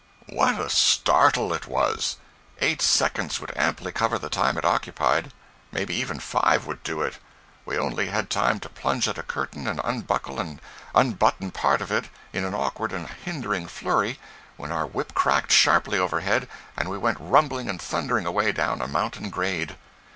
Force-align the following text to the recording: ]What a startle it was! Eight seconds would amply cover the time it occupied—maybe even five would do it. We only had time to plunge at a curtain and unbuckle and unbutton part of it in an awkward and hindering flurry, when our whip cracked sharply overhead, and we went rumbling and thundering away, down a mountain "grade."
]What 0.27 0.59
a 0.59 0.67
startle 0.67 1.53
it 1.53 1.67
was! 1.67 2.17
Eight 2.59 2.81
seconds 2.81 3.39
would 3.39 3.55
amply 3.55 3.91
cover 3.91 4.17
the 4.17 4.31
time 4.31 4.57
it 4.57 4.65
occupied—maybe 4.65 5.93
even 5.93 6.19
five 6.19 6.65
would 6.65 6.81
do 6.81 7.03
it. 7.03 7.19
We 7.65 7.77
only 7.77 8.07
had 8.07 8.31
time 8.31 8.59
to 8.61 8.69
plunge 8.69 9.07
at 9.07 9.19
a 9.19 9.21
curtain 9.21 9.67
and 9.67 9.79
unbuckle 9.83 10.39
and 10.39 10.59
unbutton 10.95 11.51
part 11.51 11.83
of 11.83 11.91
it 11.91 12.05
in 12.33 12.43
an 12.43 12.55
awkward 12.55 12.93
and 12.93 13.07
hindering 13.09 13.67
flurry, 13.67 14.17
when 14.57 14.71
our 14.71 14.87
whip 14.87 15.13
cracked 15.13 15.51
sharply 15.51 15.99
overhead, 15.99 16.49
and 16.75 16.89
we 16.89 16.97
went 16.97 17.19
rumbling 17.19 17.69
and 17.69 17.79
thundering 17.79 18.25
away, 18.25 18.51
down 18.51 18.81
a 18.81 18.87
mountain 18.87 19.29
"grade." 19.29 19.75